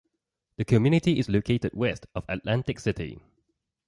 The 0.55 0.65
community 0.65 1.19
is 1.19 1.29
located 1.29 1.75
west 1.75 2.07
of 2.15 2.25
Atlantic 2.27 2.79
City. 2.79 3.21